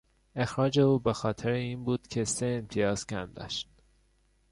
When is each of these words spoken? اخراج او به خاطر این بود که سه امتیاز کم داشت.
اخراج 0.35 0.79
او 0.79 0.99
به 0.99 1.13
خاطر 1.13 1.49
این 1.49 1.83
بود 1.83 2.07
که 2.07 2.23
سه 2.25 2.45
امتیاز 2.61 3.07
کم 3.07 3.33
داشت. 3.33 3.69